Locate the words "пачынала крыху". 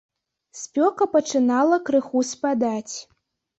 1.17-2.25